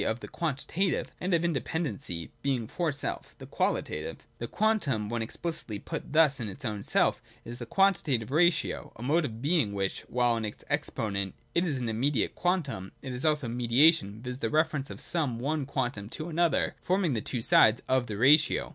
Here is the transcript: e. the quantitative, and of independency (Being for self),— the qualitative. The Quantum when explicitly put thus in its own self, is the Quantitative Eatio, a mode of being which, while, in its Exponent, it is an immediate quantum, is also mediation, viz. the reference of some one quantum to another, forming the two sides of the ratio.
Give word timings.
e. 0.03 0.13
the 0.19 0.27
quantitative, 0.27 1.11
and 1.21 1.31
of 1.31 1.45
independency 1.45 2.31
(Being 2.41 2.67
for 2.67 2.91
self),— 2.91 3.37
the 3.37 3.45
qualitative. 3.45 4.17
The 4.39 4.47
Quantum 4.47 5.09
when 5.09 5.21
explicitly 5.21 5.77
put 5.77 6.11
thus 6.11 6.39
in 6.39 6.49
its 6.49 6.65
own 6.65 6.81
self, 6.81 7.21
is 7.45 7.59
the 7.59 7.67
Quantitative 7.67 8.29
Eatio, 8.29 8.93
a 8.95 9.03
mode 9.03 9.25
of 9.25 9.43
being 9.43 9.73
which, 9.73 10.01
while, 10.09 10.37
in 10.37 10.43
its 10.45 10.63
Exponent, 10.71 11.35
it 11.53 11.67
is 11.67 11.77
an 11.77 11.87
immediate 11.87 12.33
quantum, 12.33 12.93
is 13.03 13.23
also 13.23 13.47
mediation, 13.47 14.23
viz. 14.23 14.39
the 14.39 14.49
reference 14.49 14.89
of 14.89 15.01
some 15.01 15.37
one 15.37 15.67
quantum 15.67 16.09
to 16.09 16.29
another, 16.29 16.75
forming 16.81 17.13
the 17.13 17.21
two 17.21 17.43
sides 17.43 17.83
of 17.87 18.07
the 18.07 18.17
ratio. 18.17 18.69